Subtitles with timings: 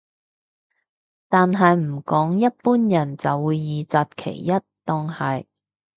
[1.29, 4.47] 但係唔講一般人就會二擇其一
[4.83, 5.45] 當係